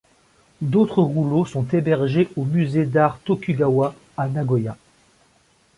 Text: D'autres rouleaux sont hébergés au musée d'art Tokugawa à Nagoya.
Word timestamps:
D'autres 0.61 1.03
rouleaux 1.03 1.45
sont 1.45 1.67
hébergés 1.67 2.27
au 2.35 2.43
musée 2.43 2.87
d'art 2.87 3.19
Tokugawa 3.19 3.93
à 4.17 4.27
Nagoya. 4.27 4.75